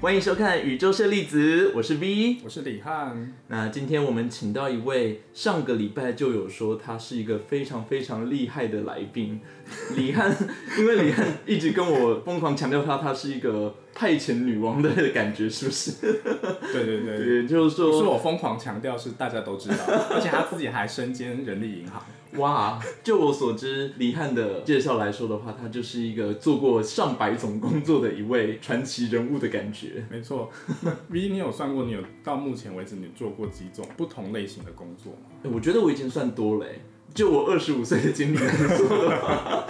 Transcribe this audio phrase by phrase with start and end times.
[0.00, 3.34] 欢迎收看《宇宙射粒子》，我是 V，我是李汉。
[3.48, 9.38] 那今天我们请到一位上个礼拜就有说他是一个非常非常厉害的来宾，
[9.94, 10.34] 李汉。
[10.78, 15.92] 因为李汉一直跟我疯狂强调他，他是一个派遣女王的感觉，是不是？
[16.72, 22.02] 对对对， 也，就是说，是我疯狂强调，是大家都知道，而且他自己还身兼人力银行。
[22.34, 30.04] 哇，就我所知，李汉的介绍来说的话，他就是一个做过上百种工作的一位传奇人物的感觉。
[30.08, 30.48] 没错，
[31.10, 35.50] V，你有算过你有到目前为止你做过几种不同类型的工作吗？
[35.52, 36.66] 我觉得我已经算多了，
[37.12, 38.86] 就我二十五岁的经历来说，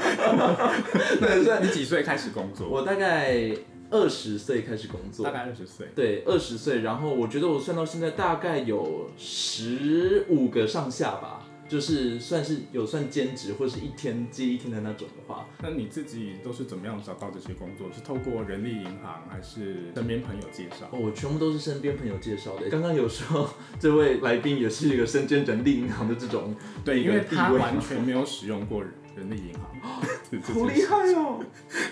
[1.21, 2.69] 那算你几岁开始工作？
[2.69, 3.51] 我大概
[3.91, 5.87] 二十岁开始工作，大概二十岁。
[5.95, 11.47] 对，二十岁，然后我觉得我算到现在大概有十五个上下吧。
[11.70, 17.88] 就是算是有算兼职，或者是一天接一天的那种的话，那你自己都是怎么样找到这些工作？
[17.95, 20.87] 是透过人力银行，还是身边朋友介绍？
[20.90, 22.68] 哦，我全部都是身边朋友介绍的。
[22.68, 29.71] 刚刚有说这位来宾也是一个身兼人力银行的这种，对，因为他完全没有使用过人力银行，
[30.43, 31.45] 好厉害哦！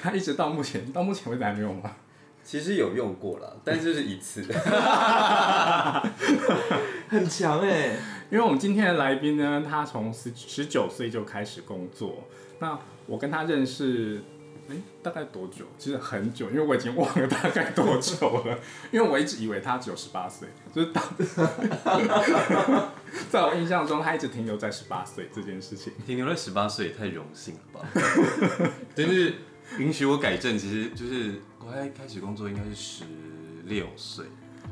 [0.02, 1.92] 他一直到目前到目前为止还没有吗？
[2.42, 4.42] 其实有用过了，但就是一次，
[7.08, 7.96] 很强哎。
[8.30, 12.24] 因为我们今天的来宾呢，他从十十九岁就开始工作。
[12.58, 14.20] 那我跟他认识，
[14.68, 15.64] 哎，大概多久？
[15.78, 18.58] 其实很久，因为我已经忘了大概多久了。
[18.90, 21.02] 因为我一直以为他只有十八岁，就是当，
[23.30, 25.92] 在我印象中，他一直停留在十八岁这件事情。
[26.04, 27.88] 停留在十八岁也太荣幸了吧？
[28.94, 29.36] 但是
[29.78, 33.04] 允许我改正，其实就是我还开始工作应该是十
[33.64, 34.26] 六岁。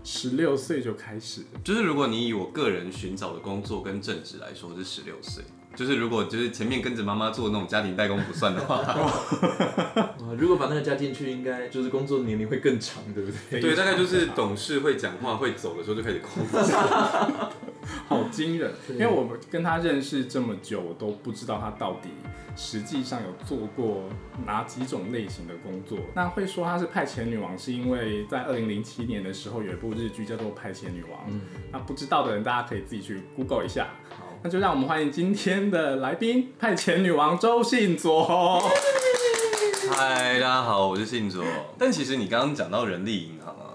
[0.07, 5.43] 十六岁就开始，就是如果你以我个人寻找的工作跟正职来说，是十六岁。
[5.77, 8.83] 就是如果就是前面跟着妈妈做那种家庭代工不算的话，
[10.39, 13.61] 如果把那个加进去，应该就是工作年龄会更长，对不对？
[13.61, 16.61] 对，大概就是懂事、会讲话、会走的时候就开始工作。
[18.09, 18.73] 好惊人！
[18.91, 22.09] 因为我们跟他认识这么久，我都不知道他到底
[22.57, 24.09] 实际上有做过
[24.45, 25.99] 哪几种类型的工作。
[26.15, 31.13] 那会说他是派遣女王，是因为在二零零七年的时候有一部日剧叫做《派遣女王》。
[31.29, 33.87] 嗯，那不知道的人，大家可以自己去 Google 一下。
[34.49, 38.61] 就让我们欢迎今天的来宾——派遣女王周信佐。
[39.91, 41.45] 嗨，大家好，我是信佐。
[41.77, 43.75] 但其实你刚刚讲到人力银行啊。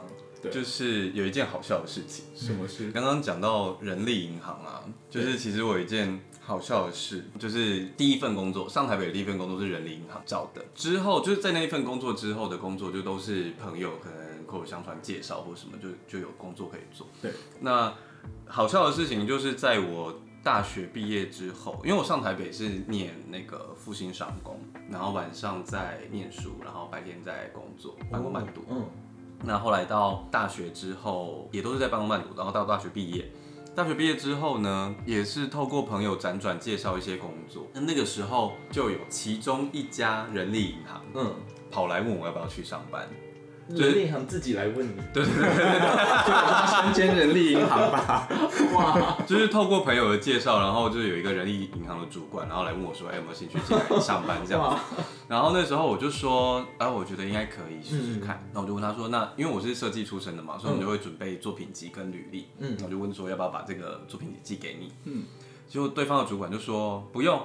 [0.49, 2.89] 就是有一件好笑的事情，什么事？
[2.91, 17.07] 刚刚讲到人力银行啊，就是其实我有一件好笑的事，就是第一份工作上台北的第一份工作是人力银行找的，之后就是在那一份工作之后的工作就都是朋友可能口口相传介绍或什么，就就有工作可以做。
[17.21, 17.93] 对，那
[18.45, 24.59] 好笑的事情就是在我大学毕业之后，因为我上台北是念那个复兴商工，
[24.89, 28.61] 然后晚上在念书，然后白天在工作，半工半读。
[28.69, 28.85] 嗯。
[29.43, 33.31] 那后来到大学之后，也都是在半工半读，然后到大学毕业。
[33.75, 37.65] 大学毕业之后呢，也是透过朋友辗转介绍一些工作。
[37.73, 41.33] 那那个时候就有其中一家人力银行，嗯，
[41.71, 43.07] 跑来问我要不要去上班。
[43.75, 48.27] 人力银行自己来问你，对对对对对，就身兼人力银行吧，
[48.73, 55.03] 哇，就是透过朋友的介绍，然后就有一个人力银行的主管，然后来问我说，哎，有没有兴趣进来上班这样子？
[55.27, 58.47] 然后那时候我就说，哎，我觉得应该可以试试看。
[58.53, 62.47] 那我就问他说，那因为我是设计出身的嘛，所以我们就会准备作品集跟履历。
[62.59, 64.91] 嗯，我就问说，要不要把这个作品集寄给你？
[65.05, 65.23] 嗯，
[65.67, 67.41] 结果对方的主管就说，不用。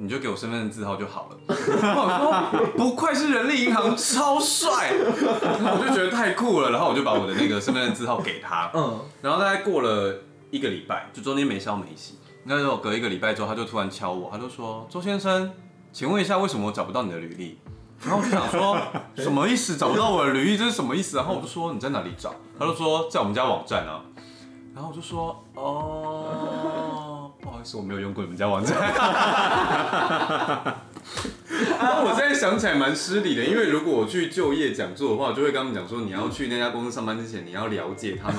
[0.00, 1.36] 你就给我身份证字号就好了。
[1.48, 6.70] 我说不愧是人力银行，超帅，我就觉得太酷了。
[6.70, 8.70] 然后我就把我的那个身份证字号给他。
[8.74, 9.00] 嗯。
[9.20, 12.18] 然后大概过了一个礼拜，就中间没消没息。
[12.44, 15.52] 那时候隔一个礼拜之后，他就突然敲我，他就说：“周先生，
[15.92, 17.58] 请问一下，为什么我找不到你的履历？”
[18.00, 18.78] 然后我就想说，
[19.16, 19.76] 什么意思？
[19.76, 21.16] 找不到我的履历这是什么意思？
[21.16, 24.00] 然后我就说：“你在哪里找？”他就说：“在我们家网站啊。”
[24.72, 26.17] 然后我就说：“哦。”
[27.68, 28.74] 是，我没有用过你们家网站。
[31.78, 38.36] 啊， 我现在想起来蛮失礼的，因为如果我去就业讲座的话，就会跟他们讲说，你要去那家公司上班之前，你要了解他们。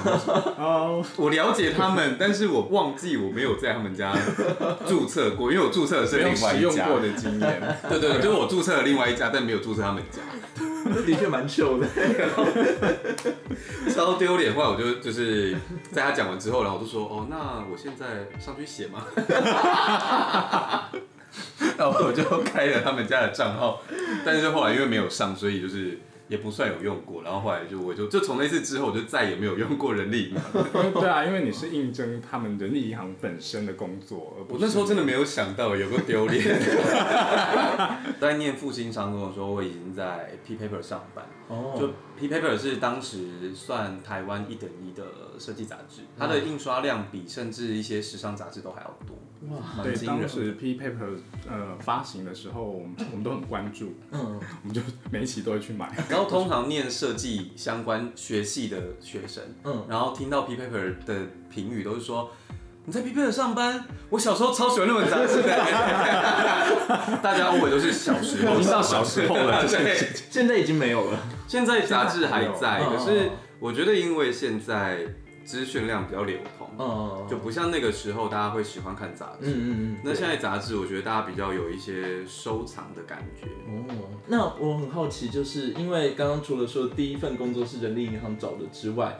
[0.58, 4.14] 哦， 我了解他们，但是我忘记我没有在他们家
[4.88, 6.88] 注册过，因为我注册的是另外一家。
[6.88, 7.62] 过的经验。
[7.90, 10.22] 对对对，就是我注册了另外一家，但没有注册他们家。
[11.06, 11.88] 的确蛮糗的，
[13.94, 14.54] 超丢脸。
[14.56, 15.56] 后来我就就是
[15.92, 19.06] 在他讲完之后，然后我就说，哦，那我现在上去写吗？
[21.78, 23.82] 然后我就开了他们家的账号，
[24.26, 30.92] 但是后来因为没有上，所以就是也不算有用过，然后后来就我就就从那次之后，我就再也没有用过人力银行。
[30.94, 36.44] 对啊，因为你是应征他们人力银行本身的工作，而不是我那时候真的没有想到，有个丢脸。
[38.20, 41.26] 在念复兴商工的时候，我已经在 P Paper 上班。
[41.50, 45.04] 哦，就 P Paper 是当时算台湾一等一的
[45.38, 49.18] 设计杂志，它的印刷量比甚至一些时尚杂志都还要多，
[49.50, 50.20] 哇，蛮对惊人。
[50.20, 51.18] 当时 P Paper
[51.50, 54.80] 呃发行的时候，我们我们都很关注，嗯， 我们就
[55.12, 55.92] 每一期都会去买。
[56.08, 62.30] 然后通常念设计相关学系的学生，嗯然后听到 P Paper 的评语都是说。
[62.90, 63.86] 你在 P Paper 上班？
[64.10, 65.50] 我小时候超喜欢那本杂志的。
[67.22, 69.96] 大家偶尔都是小时候，已经到小时候了对，
[70.32, 71.20] 现在已经没有了。
[71.48, 75.02] 现在杂志还在，可是我觉得因为现在
[75.46, 79.46] 资讯量比较流通，嗯，就不像那个时候大家会喜欢看杂志。
[79.46, 79.98] 嗯嗯嗯。
[80.04, 83.46] 那现在杂志，我觉得大家比较有一些收藏的感觉。
[83.68, 83.86] 哦，
[84.26, 89.20] 那我很好奇，就是因为刚刚除了说第一份工作是人力银行找的之外，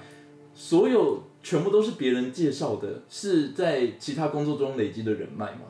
[0.56, 5.62] 所有全部都是别人介绍的，是在其他工作中累积的人脉吗？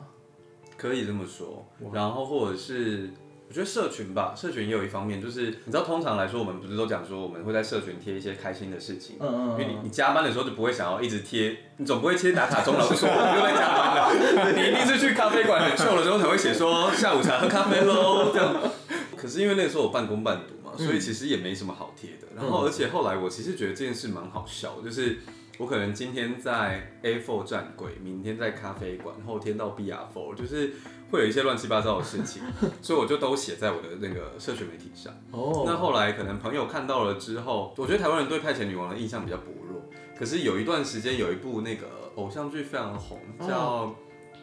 [0.76, 3.10] 可以这么说，然后或者是
[3.48, 18.56] 我觉得社群吧，社群也有一方面，就是你知道，通常来说，我们不是都讲说我们会在社群贴一些开心的事情，嗯嗯因为你你加班的时候就不会想要一直贴，你总不会贴打卡钟，老师说我又在加班了，你一定是去咖啡馆很秀的时候才会写说下午茶喝咖啡喽 这样。
[19.16, 22.26] 可是因为那个时候我半工半读嘛，所以其实也没什么好贴的。
[22.34, 25.18] 然后而且后来我其实觉得这件事蛮好笑，就是。
[25.60, 30.72] 我可能今天在 A4 站柜，明天在咖啡馆，后天到 BR4，就是
[31.10, 32.42] 会有一些乱七八糟的事情，
[32.80, 35.12] 所以我就都写在我的那个社群媒体上。
[35.32, 39.82] 哦，那后来可能朋友看到了之后，我觉得台湾人对派遣女王的印象比较薄弱。
[40.18, 43.94] 可是有一段时间有一部那个偶像剧非常红，叫、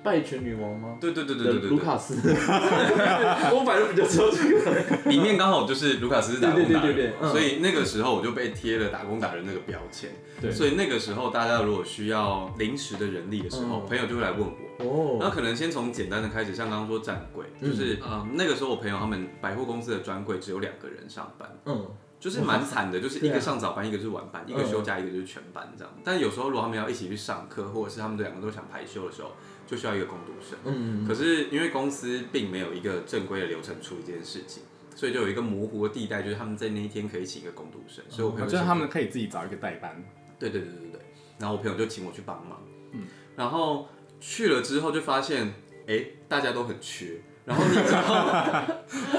[0.04, 0.98] 拜权女王吗？
[1.02, 5.10] 对对对对的对卢卡斯， 我反正比较知道这个。
[5.10, 10.12] 里面刚好就是卢卡斯是打工达对对对对人所以那个时候我就被贴了打工达人那个标签。
[10.40, 10.52] 对。
[10.52, 13.86] 所以那个时候大家如果需要临时的人力的时候，嗯。
[13.88, 14.54] 朋友就会来问我。
[14.80, 21.88] 哦，那可能先从简单的开始，像刚刚说站柜，就是嗯那个时候我朋友他们百货公司的专柜只有两个人上班，嗯，
[22.20, 25.92] 就是蛮惨的，就是一个上早班，一个是晚班，一个嗯休假，一个就是全班这样。
[26.04, 29.32] 但有时候如果他们要一起去上课，或者是他们两个都想排休的时候，
[29.68, 30.58] 就需要一个工读生。
[30.66, 34.64] 嗯可是因为公司并没有一个正规的流程处理这件事情，
[34.96, 38.04] 所以就有一个模糊的地带，就是他们在那一天可以请一个工读生。
[38.10, 40.04] 所以我朋友就是他们可以自己找一个代班，
[40.40, 41.02] 对对对对对对。
[41.38, 42.60] 然后我朋友就请我去帮忙，
[42.94, 43.04] 嗯，
[43.36, 43.88] 然后
[44.20, 45.54] 去了之后就发现，
[45.86, 47.22] 哎，大家都很缺。
[47.48, 48.66] 然后你知道，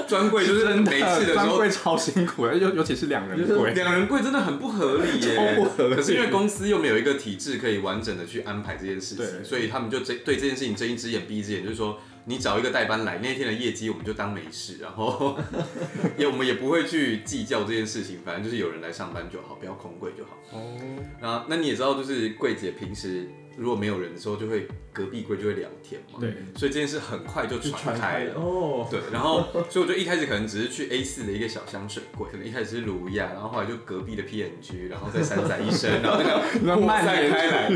[0.07, 5.95] 专柜就是每次的时候，专柜超辛苦的，尤尤其是两人柜，两人柜真的很不合理耶， 超不合理。
[5.95, 9.43] 可是因为公司又没有一个体制可以完整的去安排这件事情，对。
[9.43, 15.35] 所以他们就睁对这件事情睁一只眼闭一只眼，就是说你找一个代班来，那天的业绩我们就当没事，然后
[16.15, 20.37] 也我们也不会去计较这件事情，反正就是有人来上班就好，不要空柜就好。
[20.51, 20.77] 哦，
[21.19, 23.27] 那那你也知道，就是柜姐平时
[23.59, 28.33] 如果没有人的时候，就会隔壁柜就会聊天嘛，对，所以这件事很快就就传开了。
[28.35, 37.71] 哦，对，然后所以我就一开始可能只是去 A 四的一个小香水柜，可能一开始是卢亚，然后后来就隔壁的 PNG，然后再三仔医生，然后那个 那扩散开来，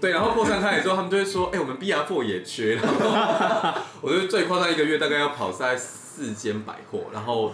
[0.00, 7.52] 对，然后扩散开来之后，他们就会说，哎、我们 BR Four 也缺，然后 我觉得最夸张一个月大概要跑在四间百货，然后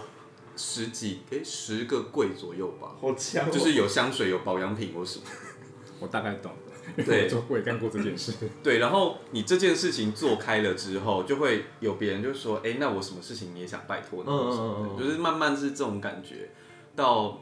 [0.55, 5.25] 十几哎、十个柜左右吧，好强哦，就是有香水、有保养品我什么。
[5.99, 6.51] 我大概懂，
[7.05, 14.29] 对我做我也干过这件事， 对，然后你这件事情做开了之后，就会有别人就说，哎、那我什么事情你也想拜托你？
[14.29, 16.49] 嗯嗯什么的嗯嗯就是慢慢是这种感觉。
[16.95, 17.39] 到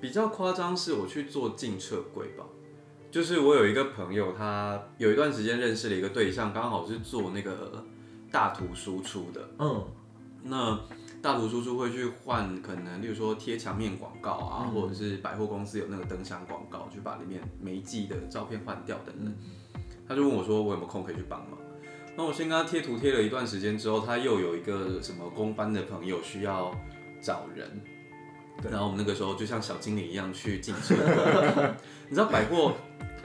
[0.00, 2.44] 比较夸张是我去做进撤柜吧，
[3.10, 7.84] 就是我有一个朋友，他有一段时间认识了一个对象，刚好是做那个
[8.30, 9.50] 大图输出的。
[9.58, 9.86] 嗯
[10.42, 10.80] 那
[11.22, 19.34] 大图叔叔会去换，可能例如说贴墙面广告啊，或者是百货公司有那个灯箱广告，去把里面每一季的照片换掉等等。
[20.08, 21.58] 他就问我说，我有没有空可以去帮忙？
[22.16, 26.74] 那我先跟他贴图贴了一段时间之后，他又有一个什么公班的朋友需要
[27.22, 27.80] 找人，
[28.70, 30.94] 然后我们那个时候就像小精灵一样去进车。
[32.08, 32.74] 你知道百货，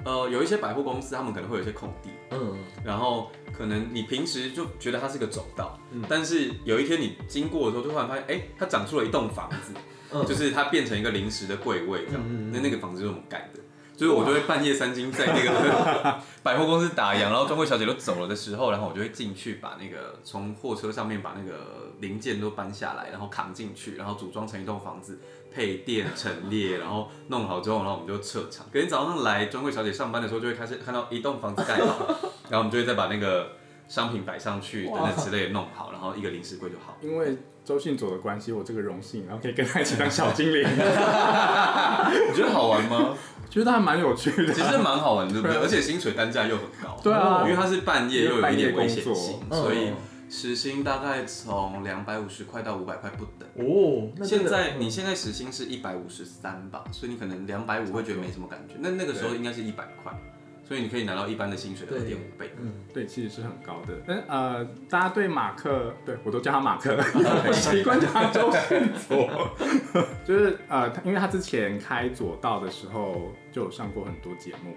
[0.06, 9.74] 呃，有一些百货公司他们可能会有一些空地，嗯，然后可能你平时就觉得它是个走道，但是有一天你经过的时候，就突然发现，哎、它长出了一栋房子，
[10.14, 12.52] 嗯就是它变成一个临时的柜位这样。
[12.52, 13.60] 那那个房子就是我们盖的，
[13.98, 25.20] 所以我就会半夜三更在那个 百货公司打烊，然后专柜小姐都走了的时候，然后我就会进去把那个从货车上面把那个零件都搬下来，然后扛进去，然后组装成一栋房子。
[25.56, 28.66] 配电陈列，然后弄好之后，然后我们就撤场。
[28.74, 32.08] 隔天早上来专柜小姐上班的时候，就会开始看到一栋房子盖好，
[32.50, 33.54] 然后我们就会再把那个
[33.88, 36.98] 商品摆上去等等之类的弄好，然后一个零食柜就好。
[37.02, 43.16] 因为周信佐的关系，我这个荣幸，然后可以跟他一起当小精灵， 你觉得好玩吗？
[43.50, 44.52] 觉得还蛮有趣的。
[44.54, 45.58] 其实蛮好玩的，对不对？
[45.58, 47.00] 而且薪水单价又很高。
[47.02, 49.96] 对啊因为它是半夜又有一点危险因为半夜工性，作所以嗯
[50.30, 53.48] 时薪大概从两百五十块到五百块不等。
[53.56, 60.12] 哦，那真现在你现在时薪是一百五十三吧，所以你可能两百五会觉得没什么感觉，那那个时候应该是一百块，
[60.64, 62.52] 所以你可以拿到一般的薪水的二对点五倍。
[62.60, 63.94] 嗯对，其实是很高的。
[64.08, 69.52] 但呃，大家对马克，对我都叫他马克， 我习惯叫他周信佐。
[70.26, 74.76] 就是呃，他因为他之前开左道的时候就有上过很多节目，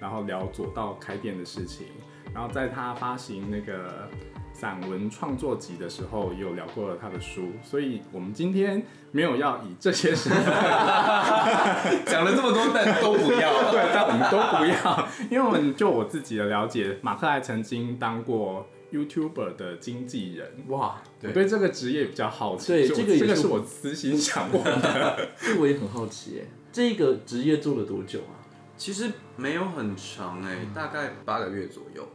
[0.00, 1.86] 然后聊左道开店的事情，
[2.32, 4.08] 然后在他发行那个
[4.58, 8.82] 散文创作集的时候，也有聊过了他的书，所以我们今天
[9.12, 10.30] 没有要以这些事
[12.06, 13.52] 讲了这么多，但都不要。
[13.70, 20.50] 对，但我们都不要，因为我们就我自己的了解，马克还曾经当过 YouTuber 的经纪人。
[20.68, 25.28] 哇，对我对这个职业比较好奇，对这个也是这个是我私心想问的。
[25.38, 28.40] 这我也很好奇耶，这个职业做了多久啊？
[28.78, 32.06] 其实没有很长哎、大概八个月左右。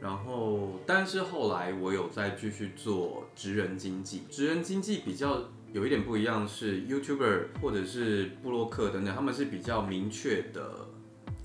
[0.00, 4.22] 然后，但是后来我有再继续做职人经济。
[4.30, 5.42] 职人经济比较
[5.72, 10.86] 有一点不一样，是 YouTuber 或者是布洛克等等，他们是比较明确的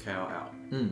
[0.04, 0.50] KOL。
[0.72, 0.92] 嗯，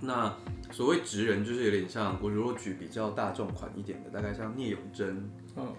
[0.00, 0.36] 那
[0.70, 5.72] 所谓职人，就是有点像我如果举比较大众款一点的，大概像聂永真嗯，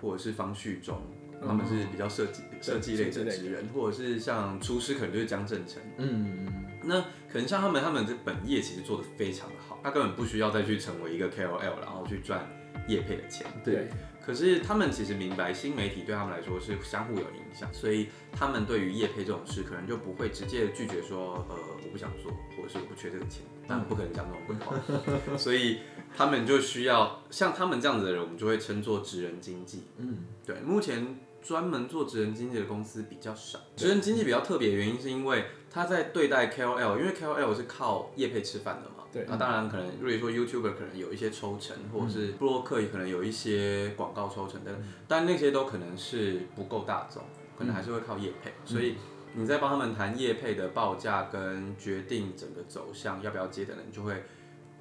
[0.00, 1.00] 或者是方旭中，
[1.40, 5.82] 嗯他们是比较设计设计类的的职人，或者是像厨师，可能就是江正成。
[5.98, 12.46] 嗯嗯那可能像他们，他们这本业其实做的非常的好，他根本不需要再去成为一个 KOL，然后去赚
[12.86, 13.46] 业配的钱。
[13.54, 13.88] 嗯，对，
[14.24, 24.76] 可是他们其实明白新媒体对他们来说是相互有影响，所以他们对于业配这种事，可能就不会直接拒绝说，呃，我不想做，或者是我不缺这个钱，当然不可能讲这种鬼话。
[25.36, 25.80] 所以
[26.16, 29.84] 他们就需要像他们这样子的人，我们就会称作职人经济。
[29.98, 33.58] 嗯，对，目前专门做职人经济的公司比较少。
[33.76, 39.01] 职人经济比较特别的原因是因为他在对待 KOL，因为 KOL 是靠业配吃饭的嘛。
[39.12, 39.26] 对。
[39.28, 47.22] 那当然可能，如果说 YouTuber 可能有一些抽成，或者是布洛克也可能有一些广告抽成的，但那些都可能是不够大众，
[47.58, 48.52] 可能还是会靠业配。
[48.64, 48.96] 所以
[49.34, 54.22] 你在帮他们谈业配的报价跟决定整个走向要不要接的人，就会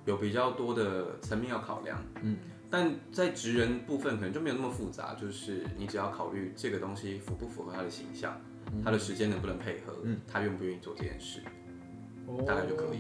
[0.06, 2.04] 有比较多的层面要考量。
[2.22, 2.38] 嗯，
[2.70, 8.40] 但在职人部分可能就没有那么复杂，就是你只要考虑这个东西符不符合他的形象，
[8.84, 10.20] 他的时间能不能配合，嗯。
[10.28, 11.42] 他愿不愿意做这件事，
[12.28, 13.00] 哦大概就可以。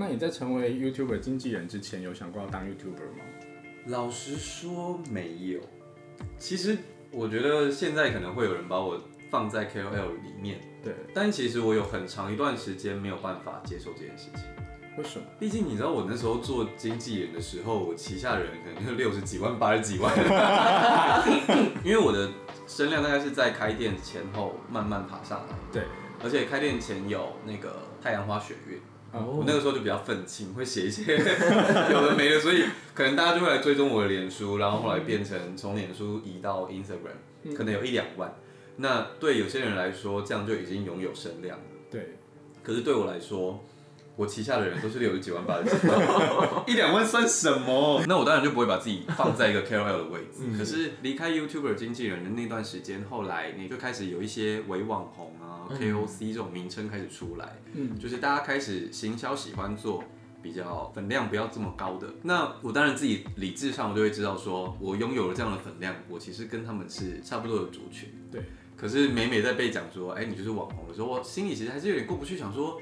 [0.00, 3.24] 那你在成为 YouTuber 经纪人之前，有想过要当 YouTuber 吗？
[3.86, 5.60] 老实说没有，
[6.38, 6.78] 其实
[7.10, 14.44] 我觉得现在可能会有人把我放在 KOL 里面，对，但其实我有很长一段时间没有办法接受这件事情。
[14.96, 15.24] 为什么？
[15.36, 20.14] 毕竟你知道，我那时候做经纪人的时候，我旗下的人可能就六十几万、八十几万，
[21.82, 22.30] 因为我的
[22.68, 25.82] 声量大概是在开店前后慢慢爬上来，对，
[26.22, 28.78] 而且开店前有那个太阳花学运，
[29.12, 31.02] 我哦，那个时候就比较愤青，会写一些
[31.92, 38.34] 有的没的，所以可能大家就会来追踪我的脸书，然后后来变成从脸书移到 Instagram，可能有一两万。
[38.76, 41.64] 那对有些人来说，这样就已经拥有声量了。
[41.90, 42.16] 对，
[42.62, 43.64] 可是对我来说，
[44.18, 45.96] 我旗下的人都是六十几万、八十几万，
[46.66, 48.02] 一两万算什么？
[48.08, 50.58] 那我当然就不会把自己放在一个 KOL 的位置。
[50.58, 60.02] 可是离开 YouTuber 经纪人的那段时间，后来你就开始有一些伪网红啊、KOC 这种名称开始出来，嗯，就是大家开始行销喜欢做。
[60.40, 68.08] 比较粉量不要这么高的，那我当然自己理智上我就会知道说，我拥有了这样的粉量，我其实跟他们是差不多的族群。
[68.30, 68.40] 对。
[68.76, 72.80] 可是每每在被讲说，哎、你就是网红的时候，我心里其实还是有点过不去，想说，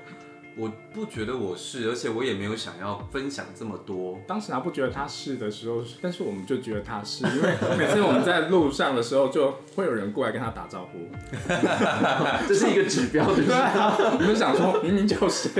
[0.58, 4.18] 我不觉得我是，而且我也没有想要分享这么多。
[4.26, 10.98] 当时他不觉得他是的时候，但是我们就觉得他是，因为每次我们在路上的时候，就会有人过来跟他打招呼。
[12.48, 15.50] 这是一个指标，就是对啊， 我们想说明明就是，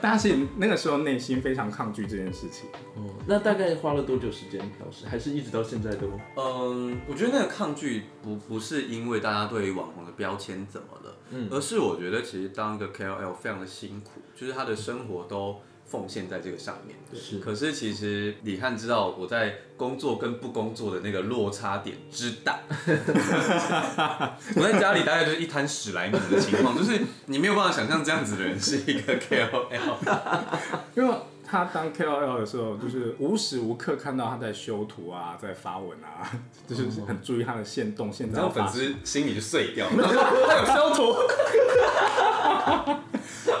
[0.00, 2.68] 但是那个时候内心非常抗拒这件事情。
[2.96, 5.06] 哦，那大概花了多久时间调试？
[5.06, 6.10] 还是一直到现在都？
[6.36, 11.01] 嗯，我觉得那个抗拒不不是因为大家对于网红的标签怎么了，
[11.32, 16.96] 嗯而是我觉得其实当一个 KOL 非常的辛苦，就是他的生活都奉献在这个上面。
[17.12, 22.60] 是可是其实李汉知道我在工作跟不工作的那个落差点之大。
[24.56, 29.96] 我在家里大概就是一滩屎来米的情况，就是你没有办法想象这样子的人是一个 KOL。
[30.96, 31.14] 因为
[31.52, 36.32] 他当 KOL 的时候，就是无时无刻看到他在修图啊，在发文啊，
[36.66, 41.12] 就是很注意他的线动，现在粉丝心里就碎掉，他说他有修图。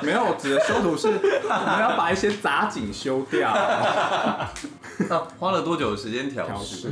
[0.02, 3.52] 没有，我指的修图是我们要把一些杂景修掉。
[5.10, 6.90] 那花了多久的时间调调试？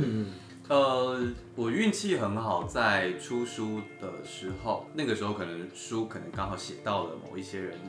[0.67, 1.19] 呃，
[1.55, 7.79] 我运气很好，在出书的时候，那个时候可能书可能刚好写到了某一些人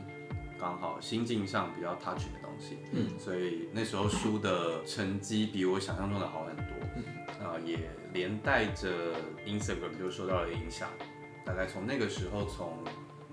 [0.62, 8.88] 刚好心境上比较 touch 的东西，嗯，所以那时候书的成绩比我想象中的好很多，啊、也连带着
[9.44, 10.88] Instagram 就受到了影响，
[11.44, 12.78] 大概从那个时候从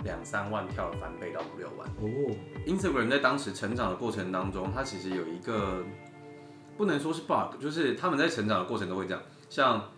[0.03, 1.87] 两三万跳了翻倍到五六万。
[2.01, 5.85] 哦，Instagram 在当时成长的过程当中，它其实有一个
[6.77, 9.21] 不能说是 bug，就是他们在成长的过程都会这样。
[9.51, 9.91] 像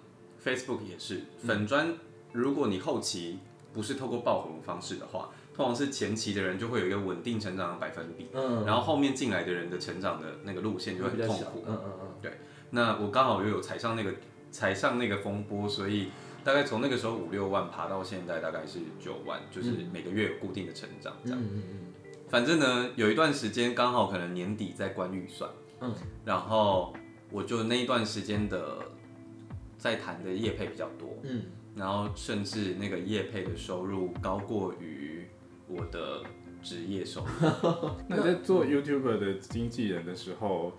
[0.44, 1.96] Facebook 也是粉砖，
[2.34, 3.40] 如果你后期
[3.72, 5.30] 不是透过爆红的方式的话，
[5.62, 11.63] 通常是前期的人就会有一个稳定成长的百分比，嗯，然后后面进来的人的成长的那个路线就会很痛苦，。
[11.68, 11.91] 嗯嗯
[12.24, 12.32] 嗯，
[12.72, 14.12] 那我刚好又有踩上那个
[14.50, 16.08] 踩上那个风波，所以
[16.44, 21.39] 大概从那个时候五六万爬到现在大概是九万，就是每个月有固定的成长这样。
[21.39, 21.77] 嗯嗯嗯
[22.27, 25.48] 反正呢，有一段时间刚好可能年底在关预算，
[25.82, 25.94] 嗯，
[26.25, 26.94] 然后
[27.30, 28.80] 我就那一段时间的
[29.77, 31.44] 在谈的业配比较多，嗯，
[31.75, 35.00] 然后甚至那个业配的收入高过于
[35.75, 36.22] 我的
[36.62, 37.28] 职业收入。
[38.08, 40.74] 那你在做 YouTuber 的经纪人的时候，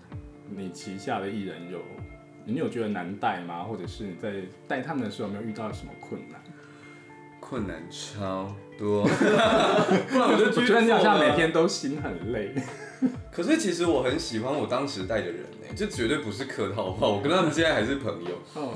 [0.49, 1.79] 你旗下的艺人有，
[2.45, 3.63] 你有觉得难带吗？
[3.63, 6.41] 或者是你在带他们的时候有没有遇到什么困难？
[7.39, 9.03] 困难超多，
[10.09, 12.53] 不然我就我觉得你好像每天都心很累。
[13.29, 18.29] 可是其实我很喜欢我当时带的人呢，这绝对不是客套话，我跟他们现在还是朋友。
[18.53, 18.73] 哦，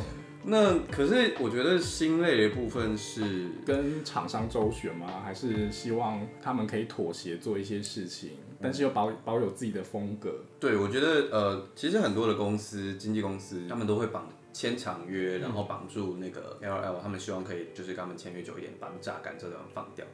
[0.50, 5.22] 那可是我觉得心累的部分是，跟厂商周旋吗？
[5.24, 10.34] 还是希望他们可以妥协做一些事情，但是又保保有自己的风格？
[10.60, 20.06] 对我觉得呃，其实很多的公司、经纪公司，他们都会绑签长约，然后绑住那个 LL，他们希望可以就是跟他们签约久一点，把他们榨干， 这段放掉。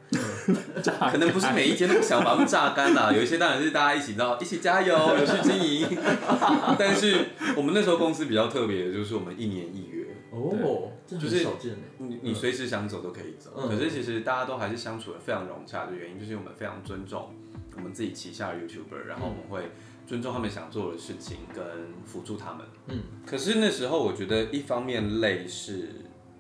[1.12, 5.88] 可能不是每一间都想把他们榨干啦， 有一些当然是大家一起到一起加油，有序经营。
[6.78, 10.03] 但是我们那时候公司比较特别的就是我们一年一约，
[10.34, 11.46] 哦，就是。
[11.98, 13.52] 你你随时想走都可以走。
[13.56, 17.34] 嗯可是其实大家都还是相处的非常融洽的原因，就是我们非常尊重
[17.76, 19.72] 我们自己旗下的 YouTuber，然后我们会
[20.06, 21.64] 尊重他们想做的事情，跟
[22.06, 22.66] 辅助他们。
[22.88, 25.90] 嗯，可是那时候我觉得一方面累是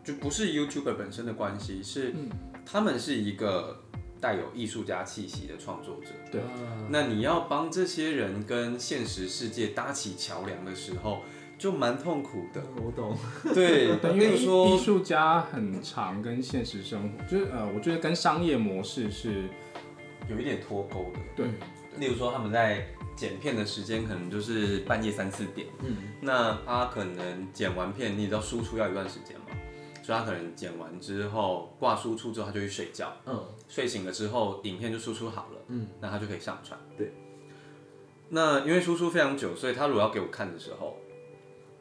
[0.03, 2.29] 就不是 YouTuber 本身的关系，是嗯
[2.65, 3.81] 他们是一个
[4.19, 6.09] 带有艺术家气息的创作者。
[6.31, 6.47] 对啊
[6.89, 11.21] 那你要帮这些人跟现实世界搭起桥梁的时候，
[11.63, 12.61] 就蛮痛苦的。
[12.75, 13.17] 我懂。
[13.53, 19.45] 对， 对，因为艺例如说艺术家很常跟现实生活，就是呃，我觉得跟商业模式是
[20.29, 21.19] 有一点脱钩的。
[21.37, 21.45] 对，
[21.97, 29.45] 例如说他们在剪片的时间可能就是半夜三四点，嗯，那他可能剪完片，你知道输出要一段时间嘛，
[30.03, 36.77] 所以他可能剪完之后挂输出之后他就去睡觉，嗯，睡醒了之后影片就输出好了，嗯，那他就可以上传。
[36.97, 37.13] 对。
[38.35, 40.97] 那因为输出非常久，所以他如果要给我看的时候，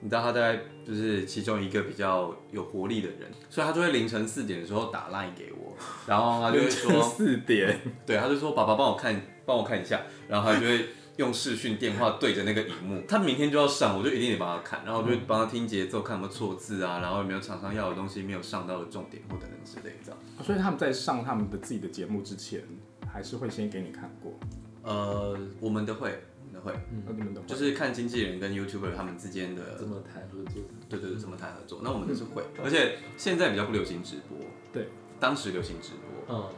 [0.03, 10.89] 你知道他大概就是其中一个比较有活力的人，所以他就会凌晨四点的时候打 line 给我， 然后他就会说，四点，对，他就说爸爸帮我看，帮我看一下，然后他就会
[11.19, 20.17] 用视讯电话对着那个荧幕， 他明天就要上，我就一定得帮他看，然后我就帮他听节奏，看有没有错字啊，然后有没有厂商要的东西没有上到的重点或等等之类的。
[20.43, 22.61] 所以他们在上他们的自己的节目之前，
[23.07, 24.35] 还是会先给你看过，
[24.83, 26.21] 呃，我们的会，
[26.65, 26.73] 会，
[27.07, 30.63] 那你们都会就是看经纪人跟 YouTuber 他们之间的，怎么谈合作？
[30.89, 31.81] 对对对，怎么谈合作。
[31.83, 34.39] 那我们就是会，而且现在比较不流行直播，
[34.73, 35.91] 对，当时流行直
[36.27, 36.49] 播，嗯，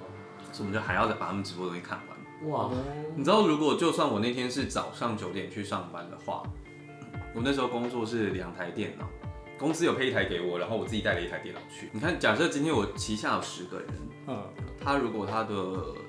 [0.53, 2.51] 所以我们就还要再把他们直播的东西看完。
[2.51, 2.71] 哇，
[3.17, 6.43] 你知道，如果就算我那天是早上九点去上班的话，
[7.35, 9.09] 我那时候工作是两台电脑，
[9.59, 11.89] 公司有配一台给我，然后我自己带了一台电脑去。
[11.93, 13.89] 你看，假设今天我旗下有十个人，
[14.27, 14.43] 嗯，
[14.79, 15.55] 他如果他的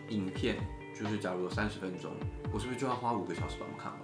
[0.10, 0.58] 影片
[0.97, 2.12] 就是假如有三十分钟，
[2.53, 4.01] 我是不是就要花五个小时把它们看完？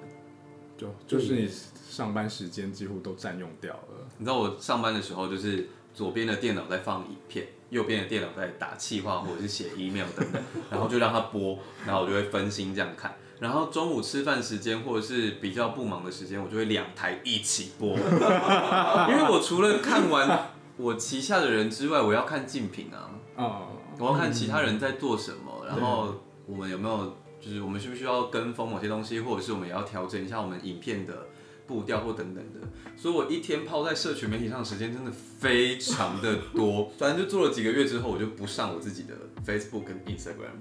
[0.78, 1.50] 就就是你
[1.90, 4.08] 上班时间几乎都占用掉了。
[4.18, 13.14] 你知道我上班的时候，就是左边的电脑在放影片，右边的电脑在打气话或者是写 email 等等，然后就让它播，然后我就会分心这样看。
[13.40, 17.90] 然后中午吃饭时间或者是比较不忙的时间，我就会两台一起播，
[19.10, 26.16] 因为我除了看完我旗下的人之外，我要看竞品啊，哦、我要看其他人在做什么，然后
[26.52, 31.28] 我们有没有就是我们需不需要跟风某些东西，或者是我们也要调整一下我们影片的
[31.66, 32.60] 步调或等等的。
[32.98, 36.92] 所以我一天泡在社群媒体上的时间真的非常的多。
[37.00, 39.14] 反正就做了几个月之后，我就不上我自己的
[39.46, 40.60] Facebook 跟 Instagram，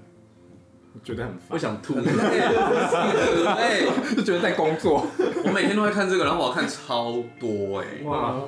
[1.03, 1.95] 觉得很烦，我想吐。
[4.15, 5.05] 就觉得在工作。
[5.43, 8.41] 我每天都在看这个，然后我要看超多哎、哇，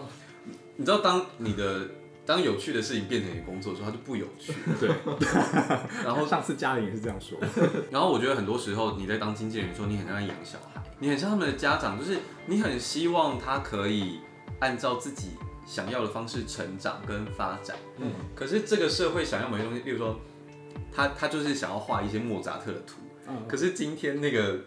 [0.78, 1.82] 你知道，当你的
[2.26, 4.54] 当有趣的事情变成你工作的时候，它就不有趣。
[4.80, 4.90] 对，
[6.04, 7.38] 然后上次嘉玲也是这样说。
[7.92, 14.20] 然后我觉得很多时候你在当经纪人的时候，你很像在养小孩，你很像他们的家长，就是你很希望他可以
[14.60, 15.32] 按照自己
[15.66, 17.76] 想要的方式成长跟发展。
[17.98, 20.20] 嗯，可是这个社会想要某些东西，例如说，
[20.92, 24.60] 他他就是想要画一些莫扎特的图，嗯，可是今天那个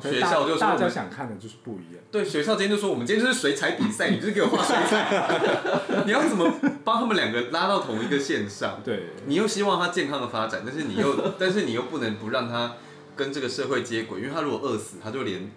[0.00, 2.02] 学校就是大大家想看的就是不一样。
[2.10, 5.28] 对学校今天就说我们今天就是水彩比赛，你就是给我画水彩，
[6.06, 6.52] 你要怎么
[6.84, 8.80] 帮他们两个拉到同一个线上？
[8.84, 12.74] 对，你又希望他健康的发展，但是你又但是你又不能不让他
[13.16, 15.50] 跟这个社会接轨，因为他如果饿死，他就连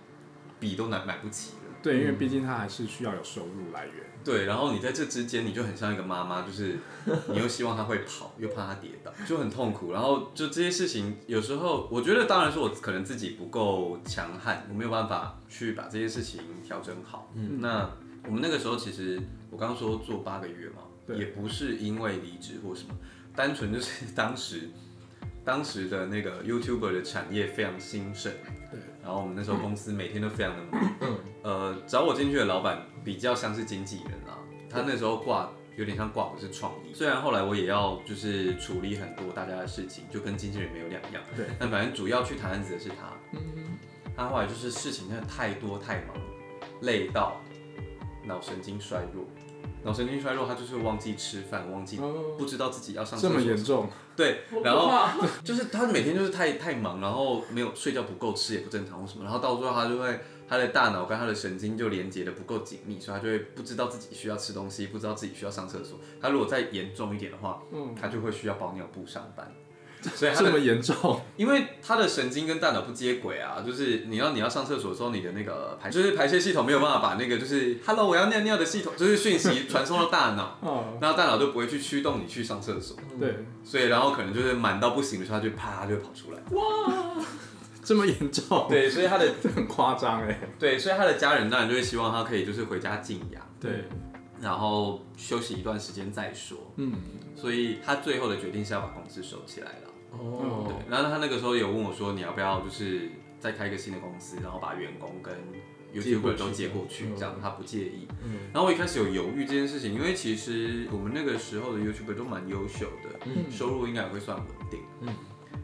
[0.60, 1.63] 笔都买买不起了。
[1.84, 3.96] 对，因为毕竟他还是需要有收入来源。
[4.24, 6.78] 对，然后你在这之间，你就很像一个妈妈，就是
[7.28, 9.92] 你又希望他会跑，又怕他跌倒，就很痛苦。
[9.92, 17.30] 然后就这些事情，有时候我觉得，当然是我可能自己不够强悍，我没有办法去把这些事情调整好。
[17.36, 17.90] 嗯，那
[18.26, 22.96] 我们那个时候其实我刚刚说做八个月嘛，也不是因为离职或什么，
[23.36, 24.70] 单纯就是 当时
[25.44, 28.32] 当时的那个 YouTuber 的产业非常兴盛。
[29.04, 30.96] 对，然后我们那时候公司每天都非常的忙。
[31.02, 31.18] 嗯。
[31.44, 34.38] 呃，找我进去的老板比较像是经纪人啦，
[34.70, 43.78] 他那时候挂有点像挂我是创意，虽然后来我也要就是处理很多大家的事情，就跟经纪人没有两样，对，但反正主要去谈案子的是他，嗯，
[44.16, 46.16] 他后来就是事情真的太多太忙，
[46.82, 47.42] 累到
[48.24, 49.26] 脑神经衰弱，
[49.84, 52.36] 脑神经衰弱他就是忘记吃饭，忘记哦。
[52.38, 54.92] 不知道自己要上厕这么所，严重，对，然后
[55.44, 66.00] 就是他每天就是太太忙，然后没有睡觉不够，吃也不正常或什么，然后到最后他就会他的大脑跟他的神经就连接的不够紧密，所以他就会不知道自己需要吃东西，不知道自己需要上厕所。
[66.22, 69.52] 他如果再严重一点的话，嗯，他就会需要包尿布上班。
[70.14, 82.98] 所以他这么，严重，因为他的神经跟大脑不接轨啊，就是你要你要上厕所的时候，你的那个排就是排泄系统没有办法把那个就是 “hello 我要尿尿”的系统，就是讯息传送到大脑， 哦，然后大脑就不会去驱动你去上厕所。
[83.20, 86.40] 对，所以然后可能就是满到不行的时候，他就啪就会跑出来。
[86.52, 87.24] 哇。
[87.86, 93.84] 这么严重，对，所以他的很夸张哎，对，所以他的家人当然就会希望他可以就是回家静养，对，
[94.40, 96.58] 然后休息一段时间再说。
[96.78, 96.94] 嗯，
[97.36, 99.90] 所以他最后的决定是要把公司收起来了。
[100.24, 103.10] 哦对，然后他那个时候有问我说，你要不要就是
[103.40, 105.34] 再开一个新的公司，然后把员工跟
[106.02, 108.08] 接过 YouTuber 都接过去嗯，这样他不介意。
[108.24, 114.80] 嗯然后我一开始有犹豫这件事情，因为其实我们那个时候的 YouTuber 都蛮优秀的，嗯收入应该也会算稳定。
[115.02, 115.14] 嗯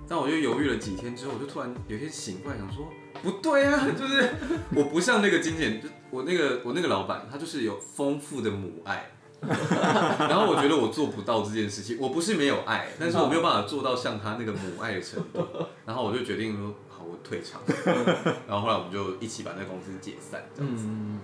[0.08, 2.91] 但我就犹豫了几天之后，我就突然有一天醒过来，想说
[3.22, 4.28] 不对啊，就是
[4.76, 9.06] 我不像那个经纪人，就我那个我那个老板，他就是有丰富的母爱。
[9.47, 15.45] 然后我觉得我做不到这件事情，我不是没有爱，但是我没有办法做到像他那个母爱的程度。
[15.86, 17.62] 然后我就决定说，好，我退场。
[18.47, 20.84] 然后后来我们就一起把那个公司解散，这样子。
[20.88, 21.19] 嗯，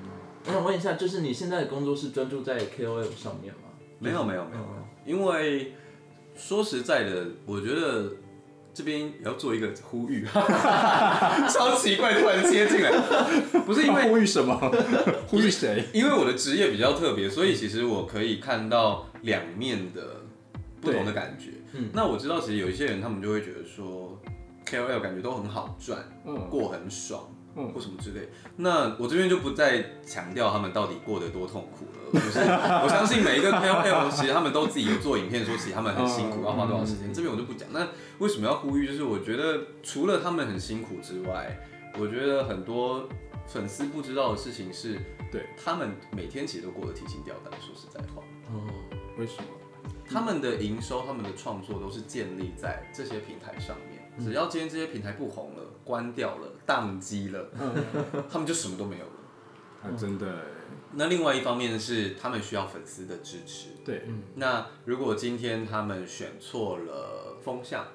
[0.48, 3.70] 我想问一下，就是你现在的工作是专注在 KOL 上面吗？
[4.00, 5.74] 没有没有没有嗯，因为
[6.36, 8.12] 说实在的，我觉得
[8.76, 10.26] 这边也要做一个呼吁，
[11.50, 12.92] 超奇怪，突然接进来，
[13.66, 14.56] 不是因为呼吁什么？
[15.28, 15.86] 呼吁谁？
[15.94, 20.24] 因为我的职业比较特别，所以其实我可以看到两面的
[20.82, 21.52] 不同的感觉。
[21.72, 24.20] 嗯那我知道，其实有一些人他们就会觉得说
[24.66, 27.24] ，KOL 感觉都很好赚，嗯过很爽，
[27.56, 28.30] 嗯或什么之类。
[28.58, 32.06] 那我这边就不再强调他们到底过得多痛苦了。
[32.14, 37.14] 就是我相信每一个 KOL，其实他们都自己有做影片说，其实他们很辛苦，嗯要花多少时间。
[37.14, 37.68] 这边我就不讲。
[37.72, 37.88] 那
[38.20, 38.88] 为什么要呼吁？
[38.88, 41.58] 就是我觉得除了他们很辛苦之外，
[42.00, 43.08] 我觉得很多
[43.48, 45.00] 粉丝不知道的事情是，
[45.32, 47.52] 对他们每天其实都过得提心吊胆。
[47.60, 48.22] 说实在话，
[48.54, 48.64] 哦，
[49.18, 49.44] 为什么？
[50.08, 54.02] 他们的营收、他们的创作都是建立在这些平台上面。
[54.24, 57.74] 只要今天这些平台不红了、关掉了、宕机了，嗯，
[58.30, 59.12] 他们就什么都没有了。
[59.84, 60.28] 啊，真的。
[60.28, 60.42] 欸，
[60.94, 63.70] 那另外一方面是他们需要粉丝的支持。
[63.86, 64.04] 对，
[64.36, 67.86] 那如果今天他们选错了风向，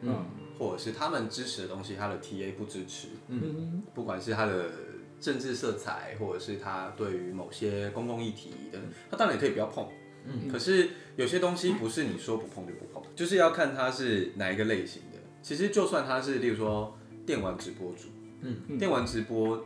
[0.00, 0.14] 嗯。
[0.56, 3.82] 或者是他们支持的东西，他的 TA 不支持，嗯。
[3.92, 4.70] 不管是他的
[5.18, 8.78] 政治色彩，或者是他对于某些公共议题的，
[9.10, 9.88] 他当然也可以不要碰。
[10.24, 10.48] 嗯。
[10.48, 15.18] 可是有些东西不是你说不碰就不碰，就是要看他是哪一个类型的。
[15.42, 18.08] 其实就算他是，例如说电玩直播主，
[18.42, 19.64] 嗯电玩直播，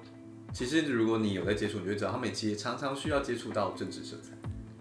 [0.53, 4.31] 其实如果你有在接触，你就知道他们也常常需要接触到政治色彩。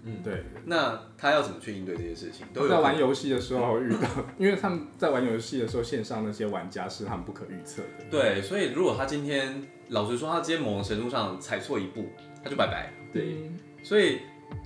[0.03, 0.43] 嗯对。
[0.65, 4.07] 那他要怎么去应对这些事情，都有在玩游戏的时候遇到，
[4.39, 8.05] 因为他们在玩游戏的时候，线上那些玩家是他们不可预测的。
[8.09, 12.07] 对，所以如果他今天老实说，他今天某种程度上踩错一步，
[12.43, 12.93] 他就拜拜。
[13.11, 13.51] 对，
[13.83, 14.19] 所以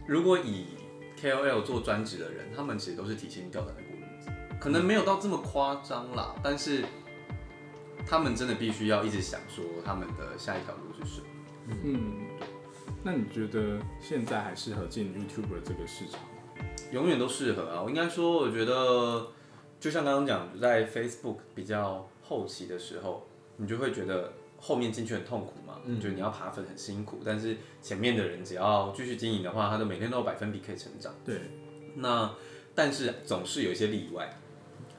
[0.05, 0.65] 如果以
[1.19, 6.83] KOL 做专职的人，他们其实都是提心吊胆的过日子，可能没有到这么夸张啦，但是
[8.05, 11.27] 他们真的必须要一直想说他们的下一条路是什么。
[11.83, 12.27] 嗯，
[13.03, 16.27] 那你觉得现在还适合进 YouTuber 这个市场吗？
[16.91, 17.81] 永远都适合啊。
[17.81, 19.27] 我应该说，我觉得
[19.79, 23.25] 就像刚刚讲，在 Facebook 比较后期的时候，
[23.57, 31.13] 你就会觉得后面进去很痛苦嘛，嗯就你要爬粉很辛苦，但是前面的人只要继续经营的话，他的每天都有百分比可以成长。
[31.23, 31.39] 对，
[31.95, 32.33] 那
[32.75, 34.29] 但是总是有一些例外，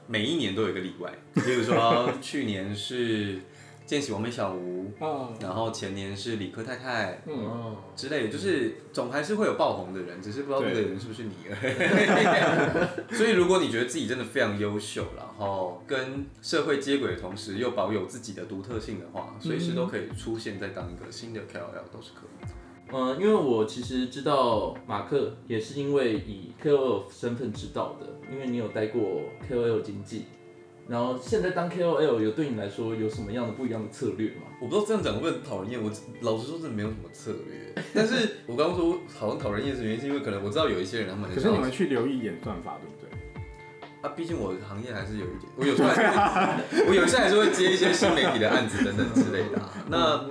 [0.07, 1.11] 每一年都有一个例外。
[1.33, 3.39] 比如说去年是
[3.85, 13.13] 见习王美小吴，啊，然后前年是理科太太嗯，哦，之类的，就是总还是会有爆红的人，只是不知道那个人是不是你而已。
[13.15, 22.53] 所以如果你觉得自己真的非常优秀，然后跟社会接轨的同时又保有自己的独特性的话，随时都可以出现在当一个新的 KOL 都是可以的。
[22.93, 30.25] 嗯，因为我其实知道马克也是因为以 KOL 身份知道的，因为你有待过 KOL 经济，
[30.87, 34.43] 然后现在当 KOL 有对你来说有什么样的不一样的策略吗？
[34.61, 37.83] 我不知道这样讲会不会很讨人厌，我老实说真的没有什么策略。
[37.93, 43.09] 但是我刚刚说好像讨人厌的原因是因为可能我知道有一些人他们很可是你们去留意演算法，对不对？
[44.01, 50.25] 啊，毕竟我行业还是有一点，我有时候还是 我有时候还是会接一些新媒体的案子等等之类的啊、那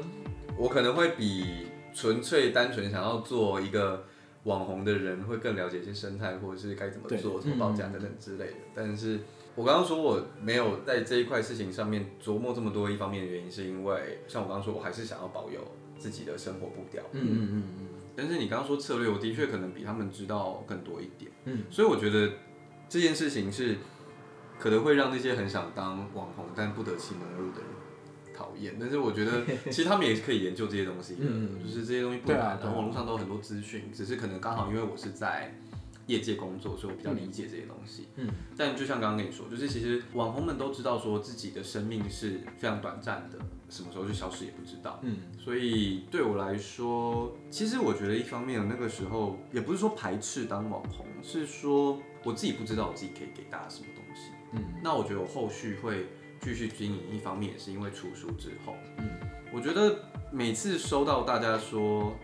[0.57, 4.05] 我可能会比纯粹单纯想要做一个
[4.45, 8.57] 网红的人会更了解一些生态，或者是该怎么做、怎么报价等等之类的。
[8.75, 9.21] 但是
[9.55, 15.61] 我刚刚说我没有在这一块事情上面琢磨这么多，一方面的原因是因为像我刚刚说，我还是想要保有
[15.99, 17.03] 自己的生活步调。
[17.13, 21.31] 嗯嗯嗯嗯但是你刚刚说策略，我的确可能比他们知道更多一点。
[21.45, 22.31] 嗯，所以我觉得
[22.89, 23.77] 这件事情是
[24.59, 27.69] 可能会让那些很想当网红但不得其门而入的人
[28.81, 35.55] 但是我觉得 其实他们也是可以研究这些东西的，嗯就是这些东西不难，对啊对啊然后网络上都有很多资讯，只是可能刚好因为我是在。
[36.09, 38.09] 业界工作，所以我比较理解这些东西。
[38.17, 43.39] 嗯，但就像刚刚跟你说，就是其实网红们都知道说自己的生命是非常短暂的，
[43.71, 44.99] 什么时候就消失也不知道。
[45.03, 54.33] 嗯所以对我来说，其实我觉得一方面那个时候也不是说排斥当网红，是说我自己不知道我自己可以给大家什么东西。
[54.55, 56.09] 嗯，那我觉得我后续会
[56.43, 59.09] 继续经营，一方面也是因为出书之后，嗯，
[59.53, 59.97] 我觉得
[60.31, 62.15] 每次收到大家说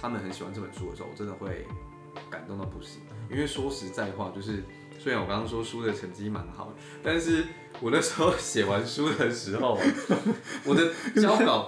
[0.00, 1.66] 他们很喜欢这本书的时候，我真的会
[2.30, 3.00] 感动到不行。
[3.30, 4.62] 因为说实在话，就是
[4.98, 7.46] 虽然我刚刚说书的成绩蛮好，但是
[7.80, 9.78] 我那时候写完书的时候，
[10.64, 11.66] 我的交稿。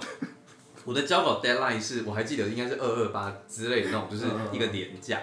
[0.83, 5.19] 我的交稿 deadline 是我还记得应该是二二八之类的那种，就是一个年假，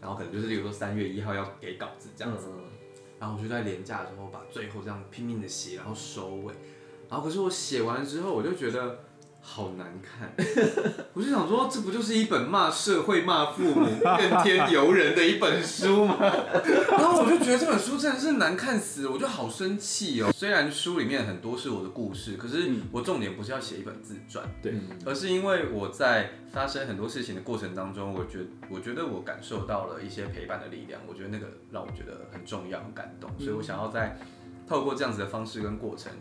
[0.00, 2.48] 然后可能就是例如说三月一号要给稿子这样子，
[3.18, 6.54] 然后我就在廉价的时候把最后这样拼命的写，然后收尾，
[7.08, 9.04] 然后可是我写完之后我就觉得
[9.48, 10.30] 好难看，
[11.14, 13.86] 我就想说这不就是一本骂社会、骂父母、
[14.18, 16.16] 怨天尤人的一本书吗？
[16.90, 20.30] 然后我就觉得这本书真的是难看死了，我就好生气哦。
[20.32, 24.74] 虽然书里面很多是我的故事，可是我重点不是要写一本自传，对，
[25.06, 34.18] 而是因为我在发生很多事情的过程当中，我觉我觉得我感受到了一些陪伴的力量，我觉得那个让我觉得很重要、很感动，所以我想要在
[34.68, 36.12] 透过这样子的方式跟过程，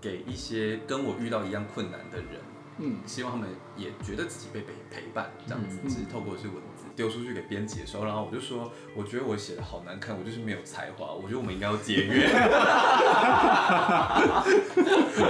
[0.00, 2.40] 给一些跟我遇到一样困难的人，
[2.78, 12.28] 嗯，希望他们也觉得自己被陪陪伴，这样子，嗯只是透过的是文字丢出去给编辑的时候，然后我就说，我觉得我写的好难看，我就是没有才华，我觉得我们应该要解约。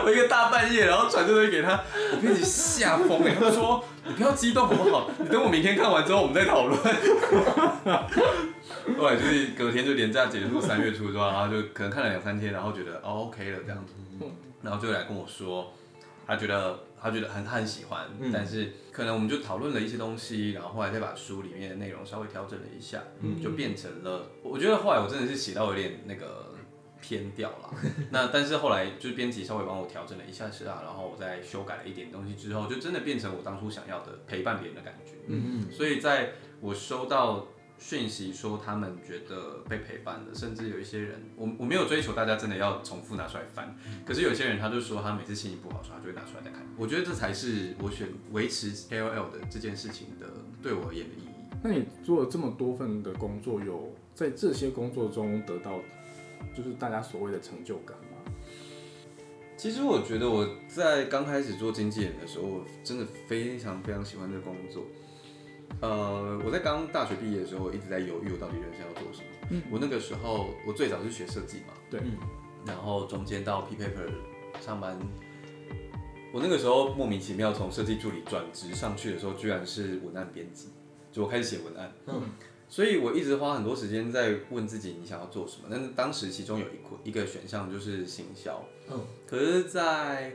[0.05, 5.11] 我一个大半夜，然后传这东西给他，我编辑吓疯了，他说你不要激动好不好？
[5.19, 6.79] 你等我明天看完之后，我们再讨论。
[8.99, 13.95] 后来就是隔天就连假结束，三月初之后，然后就可能看了两三天，然后觉得哦 OK 了这样子，
[14.63, 15.73] 然后就来跟我说，
[16.27, 18.31] 他觉得他觉得很他很喜欢，嗯。
[18.33, 23.03] 但是可能我们就讨论了一些东西，然后后来再把书里面的内容稍微调整了一下，
[23.43, 26.55] 就变成了，我觉得后来我真的是写到有点那个
[27.01, 27.71] 偏掉了，
[28.11, 35.71] 那但是后来就是编辑稍微帮我调整了一下是啊，然后我再修改了一点东西之后，就真的变成我当初想要的陪伴别人的感觉，嗯。
[35.71, 37.49] 所以在我收到
[37.87, 46.67] 讯息说他们觉得被陪伴了，甚至有一些人，我我没有追求大家真的要重复拿出来翻，可是有些人他就说他每次心情不好的时候，他就会拿出来再看。
[46.79, 50.27] 我觉得这才是我选维持 KOL 的这件事情的
[50.63, 51.29] 对我而言的意义。
[51.63, 55.79] 那你做了这么多份的工作，有在这些工作中得到
[56.57, 58.33] 就是大家所谓的成就感吗？
[59.59, 64.85] 其实我觉得我在刚开始做经纪人的时候，我真的非常非常喜欢这个工作。
[65.81, 69.27] 呃，我在刚大学毕业的时候，我一直在犹豫我到底人生要做什么。
[69.51, 72.01] 嗯我那个时候，我最早是学设计嘛，对，
[72.67, 74.11] 然后中间到 P Paper
[74.61, 74.99] 上班，
[76.33, 80.69] 我那个时候莫名其妙从设计助理转职上去的时候，居然是文案编辑，
[81.13, 81.93] 就我开始写文案。
[82.07, 82.23] 嗯
[82.67, 85.69] 所以我一直花很多时间在问自己你想要做什么。
[85.71, 90.33] 但是当时其中有一个一个选项就是行销，嗯可是，在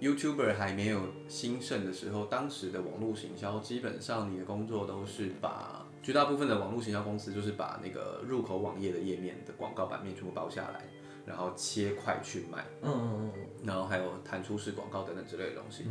[0.00, 10.82] YouTuber 还没有兴盛的时候，当时的网络行销基本上你的工作都是把绝大部分的网络行销公司就是把那个入口网页的页面的广告版面全部包下来，
[11.26, 13.32] 然后切块去卖，嗯嗯
[13.62, 15.84] 然后还有弹出式广告等等之类的东西。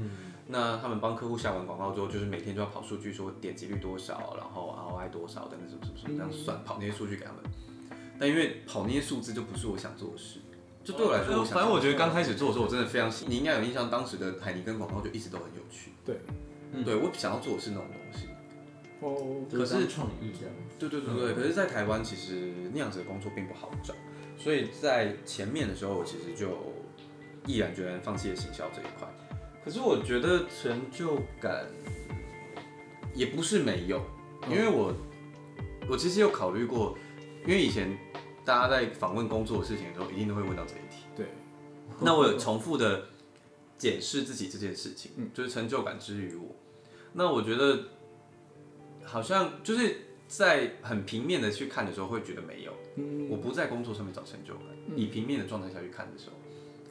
[0.48, 7.44] 那他们帮客户下完广告之后，就是每天就要跑数据，说点击率多少，然后 ROI 多少等等什么什么什么这样算，跑那些数据给他们。
[8.20, 10.40] 但因为跑那些数字就不是我想做的事，
[10.90, 15.92] 就对我来说，反正我觉得刚开始做的时候，我真的非常喜，你应该有印象，当时的海尼根广告就一直都很有趣。
[16.04, 16.18] 对，
[16.84, 18.28] 对我想要做的是那种东西。
[19.02, 20.56] 哦，嗯，可是创意这样。
[20.80, 23.94] 对对对对，可是，在台湾其实那样子的工作并不好找，
[24.36, 26.74] 所以在前面的时候，我其实就
[27.46, 29.08] 毅然决然放弃了行销这一块。
[29.64, 31.68] 可是我觉得成就感
[33.14, 34.02] 也不是没有，
[34.50, 34.92] 因为我
[35.88, 36.98] 我其实有考虑过，
[37.46, 37.96] 因为以前
[38.50, 41.04] 大家在访问工作的事情的时候，一定都会问到这一题。
[41.16, 41.28] 对，
[42.02, 43.04] 那我有重复的
[43.78, 46.56] 检视自己这件事情，就是成就感之于我。
[47.14, 47.80] 那我觉得
[49.04, 52.74] 好像就是在很平面的去看的时候，会觉得没有。
[53.30, 54.64] 我不在工作上面找成就感，
[54.96, 56.36] 以平面的状态下去看的时候，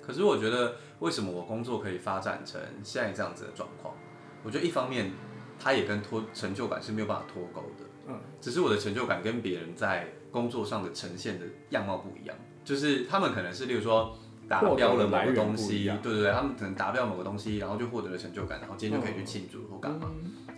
[0.00, 3.96] 可是我觉得为什么我工作可以发展成现在这样子的状况？
[4.44, 5.10] 我觉得一方面
[5.58, 7.84] 它也跟脱成就感是没有办法脱钩的。
[8.06, 14.16] 嗯，只是我的成就感跟别人在工作上的呈现的样貌不一样，就是他们可能是例如说
[14.48, 20.10] 达标了某个东西，对对对，他们可能达标某个东西，然后就获得了成就感，然后今天就可以去庆祝或干嘛。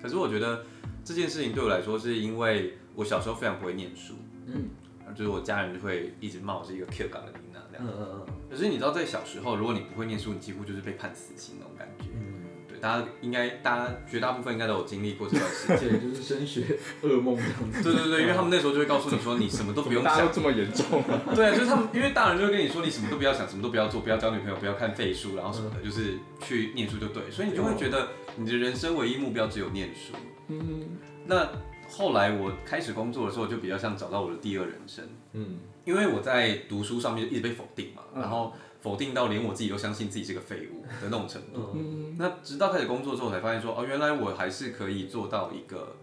[0.02, 0.64] 可是我觉得
[1.04, 4.14] 这件事情对我来说，是因为我小时候非常不会念书，
[4.46, 4.70] 嗯，
[5.14, 7.86] 就是我家人就会一直骂我是一个 Q 港的琳娜这样。
[7.86, 11.89] 嗯嗯嗯可是你知道，在小时候，如果你不会念书，你几乎就是被判死刑那种感觉。
[12.80, 15.90] 大家应该，大家绝大部分应该都有经历过这段时间。
[15.90, 17.82] 对，就是升学噩梦这样子。
[17.82, 20.12] 对对对，因为他们那时候就会告诉你说，你什么都不用想。
[20.16, 21.02] 大家都，这么严重，
[21.34, 30.14] 对啊，就是他们，因为大人就会跟你说，你什么都不要想，什么都不要做，不要交女朋友，不要看废书，然后什么的，就是去念书就对，所以你就会觉得你的人生唯一目标只有念书。
[30.48, 31.48] 嗯，那
[31.88, 38.22] 后来我开始工作的时候，就比较像找到我的第二人生，嗯，因为我在读书上面一直被否定嘛，嗯。
[38.22, 41.72] 然后否定到连我自己都相信自己是个废物的那种程度。
[41.74, 45.96] 嗯那直到开始工作之后，我才发现说，哦，原来我还是可以做到一个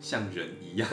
[0.00, 0.88] 像人一样。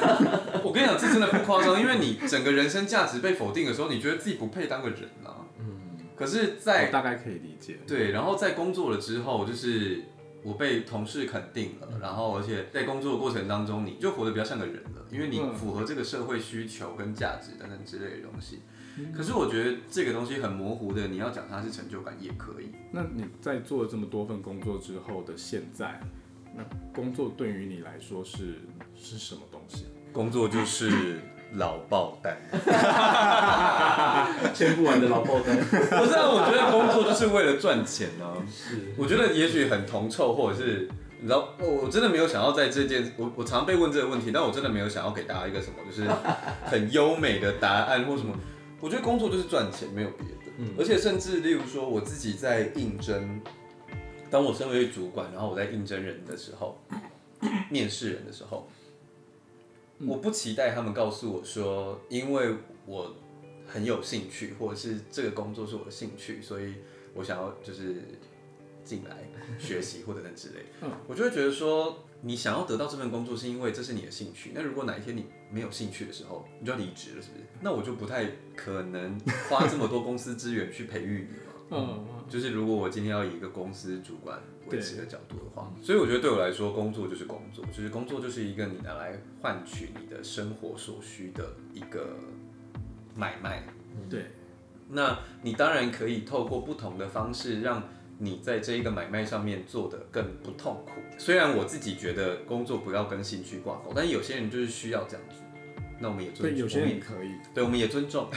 [0.62, 5.44] 我跟你讲，这真的不夸张，因为你整个人生价值被否定的时候，你觉得自己不配当个人啊。
[5.58, 7.78] 嗯，可是在，我大概可以理解。
[7.86, 10.02] 对，然后在工作了之后，就是
[10.42, 18.60] 我被同事肯定了，然后而且在工作的过程当中，你就活得比较像个人了，因为你嗯符合这个社会需求跟价值等等之类的东西。
[19.16, 22.70] 可是我觉得这个东西很模糊的，你要讲它是成就感也可以。
[22.92, 26.00] 那你在做了这么多份工作之后的现在，
[26.54, 26.62] 那
[26.94, 28.60] 工作对于你来说是
[28.94, 29.86] 是什么东西？
[30.12, 31.18] 工作就是
[31.54, 32.36] 老爆蛋。
[34.54, 35.56] 签不完的老爆蛋。
[35.56, 38.38] 不是啊，我觉得工作就是为了赚钱啊。
[38.48, 40.88] 是，我觉得也许很铜臭，或者是
[41.20, 46.08] 你知道，我我真的没有想要在这件，我我常被问这个问题，但我真的没有想要给大家一个什么，就是
[46.64, 48.32] 很优美的答案或什么。
[48.84, 50.52] 我觉得工作就是赚钱，没有别的。
[50.58, 53.40] 嗯而且甚至例如说，我自己在应征，
[54.30, 56.78] 当我身为主管，然后我在应征人的时候，
[57.72, 58.68] 面试人的时候，
[60.06, 63.10] 我不期待他们告诉我说，因为我
[63.66, 66.74] 很有兴趣，或者是这个工作是我的兴趣，所以
[67.14, 67.96] 我想要就是
[68.84, 69.26] 进来
[69.58, 70.56] 学习或者等之类。
[70.82, 74.52] 嗯我就会觉得说，你想要得到这份工作是因为这是你的兴趣。
[74.54, 77.44] 那如果哪一天你没有兴趣的时候，你就要离职了，是不是？
[77.60, 81.52] 那我就不太可能花这么多公司资源去培育你嘛。
[81.70, 92.16] 嗯，就是如果我今天要以一个公司主管为持的角度的话，所以我觉得对我来说，工作就是工作，就是工作就是一个你拿来换取你的生活所需的一个
[93.14, 93.66] 买卖。
[94.10, 94.26] 对，
[94.90, 97.82] 那你当然可以透过不同的方式，让
[98.18, 100.92] 你在这一个买卖上面做得更不痛苦。
[101.18, 105.36] 虽然我自己觉得工作不要跟兴趣挂钩，但有些人就是需要这样子。
[106.00, 107.30] 那我们也尊对，重，有些人可以。
[107.54, 108.28] 对，我们也尊重。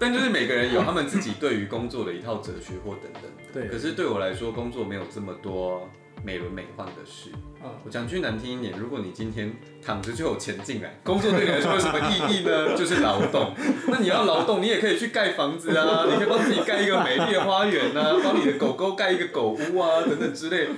[0.00, 3.28] 但就是每个人有他们自己对于工作的一套哲学或等等的。
[3.52, 5.86] 对可是对我来说，工作没有这么多
[6.24, 7.30] 美轮美奂的事。
[7.34, 7.42] 嗯
[7.84, 9.52] 我讲句难听一点，如果你今天
[9.84, 12.74] 躺着就有钱进来，工作对你来说有什么意义呢？
[12.78, 13.52] 就是劳动。
[13.88, 20.68] 那你要劳动，你也可以去盖房子啊， 你可以帮自己盖一个美丽的花园啊，帮你的狗狗盖一个狗屋啊，等等之类。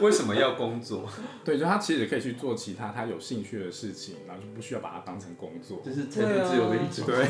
[0.00, 1.04] 为什么要工作？
[1.44, 5.82] 对，就他其实可以去做其他他有兴趣的事情，然后就不需要把它当成工作。
[5.84, 7.04] 这是财富自由的一种。
[7.06, 7.26] 对，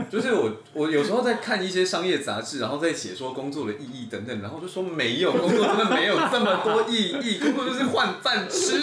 [0.08, 8.80] 就是我，我有时候在看一些商业杂志，然后在写说工作的意义等等，然后就说没有，工作真的没有这么多意义， 工作就是换饭吃。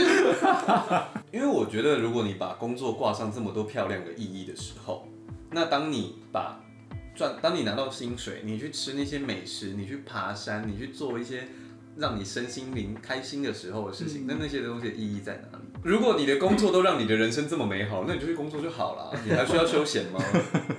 [1.32, 5.07] 因为我觉得，如果你把工作挂上这么多漂亮的意义的时候，
[5.51, 6.59] 那当你把
[7.16, 11.47] 赚，当你拿到薪水，你去吃那些美食，你去爬山，你去做一些
[11.97, 15.64] 让你身心灵开心的时候的事情，那那些东西的意义在哪里？
[15.84, 20.20] 如果你的工作都让你的人生这么美好，那你就去工作就好了，你还需要休闲吗？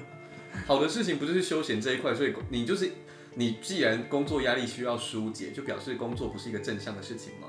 [0.67, 2.93] 好的事情不就是休闲这一块，所以你就是
[3.35, 7.49] 你既然工作压力需要疏解，就表示工作不是一个正向的事情吗？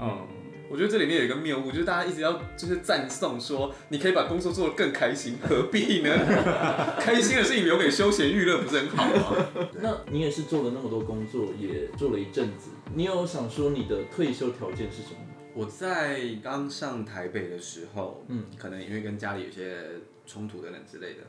[0.00, 0.26] 嗯，
[0.70, 6.10] 我觉得这里面有一个谬误，就是大家一直要就是赞颂说，你可以把工作做得更开心，何必呢？
[7.00, 9.48] 开心的事情留给休闲娱乐不是很好吗？
[9.82, 15.34] 那你也是做了那么多工作，也做了一阵子，你有想说你的退休条件是什么吗？
[15.54, 19.82] 我在刚上台北的时候，嗯嗯，可能因为跟家里有些
[20.24, 21.22] 冲突等等之类的，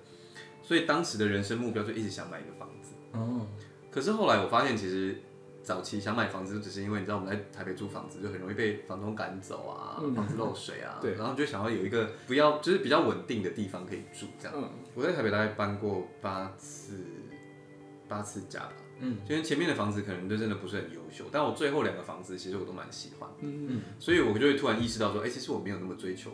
[0.61, 2.91] 所以当时的人生目标就一直想买一个房子。
[3.13, 3.47] 哦，
[3.91, 5.17] 可是后来我发现，其实
[5.63, 10.13] 早期想买房子，只是因为你知道我们在台北租房子就很容易被房东赶走啊，嗯。
[10.15, 11.15] 房子漏水啊，对。
[11.15, 14.53] 然后就想要有一个不要就是比较稳定的地方可以住这样。
[14.57, 14.69] 嗯。
[14.95, 16.97] 我在台北大概搬过八次，
[18.07, 18.73] 八次家吧。
[19.01, 26.31] 嗯，因为前面的房子可能就真的不是很优秀，但我最后两个房子其实我都蛮喜欢，嗯所以我就会突然意识到说，哎、其实我没有那么追求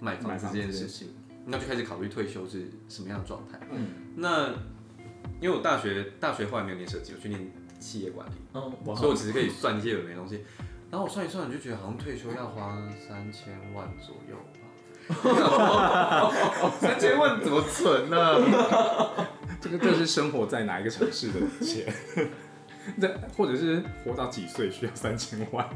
[0.00, 0.88] 买房子这件子事。
[0.88, 1.14] 情，
[1.46, 3.60] 那就开始考虑退休是什么样的状态。
[3.70, 3.86] 嗯。
[4.16, 4.52] 那
[5.42, 10.44] 因为我大学大学后来没有念设计，我去念企业管理，哦，哇所以我其实可以算一些有的没的东西。
[10.88, 14.60] 然后我算一算，我就觉得好像退休要花三千万左右吧。
[16.80, 18.40] 三千万怎么存呢、
[19.60, 21.92] 这个这是生活在哪一个城市的钱？
[22.96, 25.68] 那或者是活到几岁需要三千万？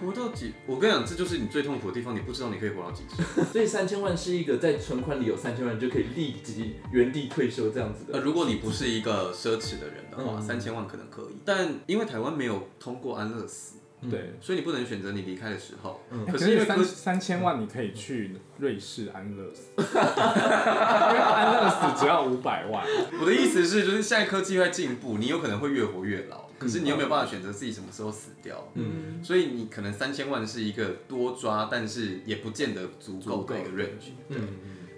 [0.00, 0.52] 活到几？
[0.66, 3.44] 我跟你讲，这就是你最痛苦的地方，你不知道你可以活到几岁。
[3.52, 8.24] 所以三千万是一个在存款里有三千万就可以立即原地退休这样子呃，的。
[8.24, 11.36] 如果你不是一个奢侈的人的话，嗯三千万可能可以。
[11.44, 13.77] 但因为台湾没有通过安乐死，
[14.10, 14.34] 对。
[14.40, 16.00] 所以你不能选择你离开的时候。
[16.10, 22.84] 嗯可可是因为三三千万，你可以去瑞士安乐死， 因为安乐死只要五百万。
[23.20, 28.68] 我的意思是，就是现在科技在进步，你有可能会越活越老，可是你又没有办法选择自己什么时候死掉。
[28.74, 34.12] 嗯，所以你可能三千万是一个多抓，但是也不见得足够的一个 range。
[34.28, 34.38] 嗯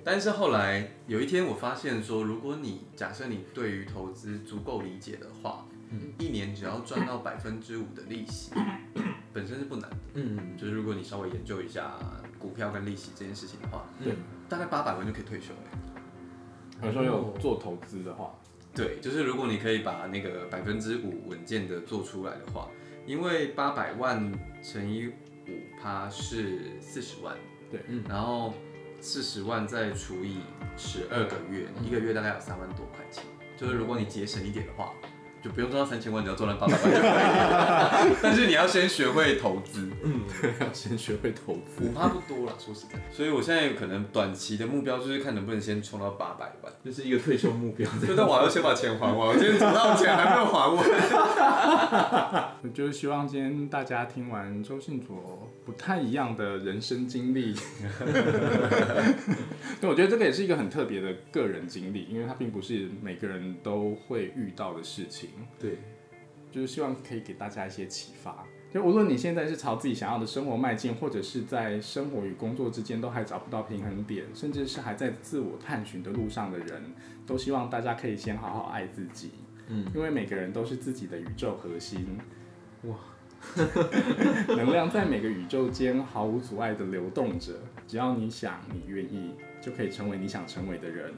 [0.02, 5.66] 但是后来有一天，我发现说，如果你假设你对于投资足够理解的话，
[6.18, 8.52] 一年只要赚到百分之五的利息，
[9.32, 9.96] 本身是不难的。
[10.14, 10.56] 嗯。
[10.56, 11.92] 就是如果你稍微研究一下
[12.38, 14.14] 股票跟利息这件事情的话，对，
[14.48, 16.86] 大概八百万就可以退休了。
[16.86, 18.34] 有时候有做投资的话，
[18.74, 22.68] 对，就是如果你可以把那个百分之五稳健的做出来的话，
[23.06, 24.32] 因为八百万
[24.62, 27.36] 乘以五趴是四十万，
[27.70, 27.80] 对。
[27.88, 28.54] 嗯然后
[29.00, 30.38] 四十万再除以
[30.76, 33.24] 十二个月，一个月大概有三万多块钱。
[33.56, 34.94] 就是如果你节省一点的话，
[35.42, 38.16] 就不用赚到三千万，只要赚到八百万就可以了。
[38.22, 40.22] 但是你要先学会投资，嗯，
[40.60, 41.82] 要先学会投资。
[41.84, 42.98] 五趴不多了，说实在。
[43.10, 46.72] 所以我现在可能短期的目标就是看能不能先冲到八百万。
[46.84, 47.88] 就是一个退休目标。
[48.06, 50.84] 就但我还要先把钱还完， 我今天找到钱还没有还完。
[52.62, 57.54] 我就是希望今天大家听完周信卓不太一样的人生经历，
[59.80, 65.30] 对，我觉得这个也是一个很特别的个人经历，因为它并不是每个人都会遇到的事情。
[65.60, 65.78] 对，
[66.50, 68.44] 就是希望可以给大家一些启发。
[68.72, 76.82] 就无论你现在是朝自己想要的生活迈进，或者是在生活与工作之间都还找不到平衡点，甚至是还在自我探寻的路上的人，
[77.24, 79.30] 都希望大家可以先好好爱自己。
[79.68, 82.18] 嗯，因为每个人都是自己的宇宙核心。
[82.82, 82.96] 哇，
[84.48, 87.52] 能量在每个宇宙间毫无阻碍的流动着，
[87.86, 91.12] 只要你想，你愿意，就可以成为你想成为的人。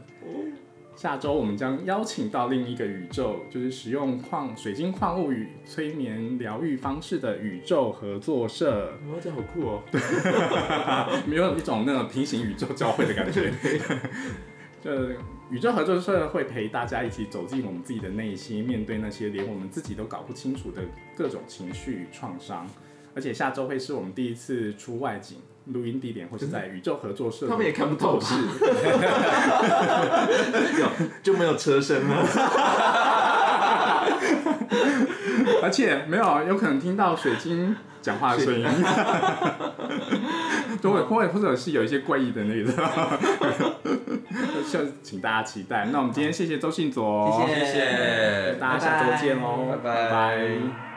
[0.94, 9.82] 下周我们将邀请到另一个宇宙，就是使用矿水晶矿物与催眠疗愈方式的宇宙合作社，哇，这好酷哦。
[11.26, 13.50] 没有一种那种平行宇宙交汇的感觉。
[14.84, 14.90] 就
[15.52, 20.80] 宇宙合作社会陪大家一起走进我们自己的内心，面对那些连我们自己都搞不清楚的
[21.14, 22.66] 各种情绪与创伤。
[23.14, 25.36] 而且下周会是我们第一次出外景，
[25.66, 28.34] 录音地点会是在宇宙合作社他们也看不到吧工作室
[30.80, 30.88] 有
[31.22, 32.24] 就没有车声了。
[35.62, 38.64] 而且没有，有可能听到水晶讲话的声音，
[40.82, 42.72] 都会会或者是有一些怪异的那个，
[44.70, 45.86] 就请大家期待。
[45.92, 47.64] 那我们今天谢谢周信卓，谢谢。
[47.64, 49.76] 谢大家下周见喽，拜。
[49.76, 50.91] 拜拜